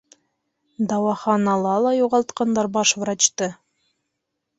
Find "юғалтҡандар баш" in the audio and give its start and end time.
1.97-2.95